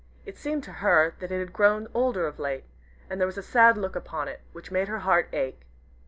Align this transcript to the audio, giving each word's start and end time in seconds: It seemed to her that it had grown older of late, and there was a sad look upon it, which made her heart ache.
It 0.25 0.35
seemed 0.35 0.63
to 0.63 0.71
her 0.81 1.13
that 1.19 1.31
it 1.31 1.37
had 1.37 1.53
grown 1.53 1.87
older 1.93 2.25
of 2.25 2.39
late, 2.39 2.63
and 3.07 3.21
there 3.21 3.27
was 3.27 3.37
a 3.37 3.43
sad 3.43 3.77
look 3.77 3.95
upon 3.95 4.27
it, 4.29 4.41
which 4.51 4.71
made 4.71 4.87
her 4.87 4.97
heart 5.05 5.29
ache. 5.31 5.61